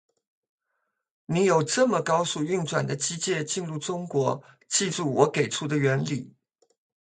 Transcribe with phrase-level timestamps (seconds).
[1.27, 6.33] 你有这么高速运转的机械进入中国，记住我给出的原理。